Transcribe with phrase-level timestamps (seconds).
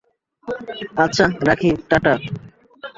[0.97, 2.13] আচ্ছা, রাখি, টা টা।